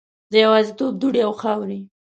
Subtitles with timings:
[0.31, 1.79] د یوازیتوب دوړې او خاورې